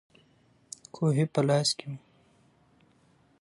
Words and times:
کوهی 0.95 1.25
په 1.33 1.41
لاس 1.47 1.69
کې 1.77 1.85
وو. 1.91 1.97